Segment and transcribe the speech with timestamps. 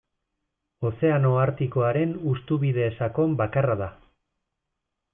[0.89, 3.95] Ozeano Artikoaren hustubide sakon bakarra da.